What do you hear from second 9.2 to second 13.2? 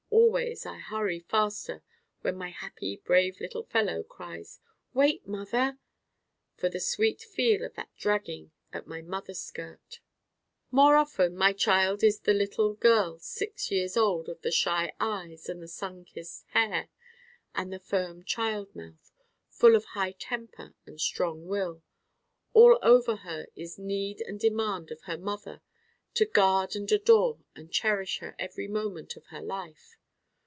skirt More often my Child is the little girl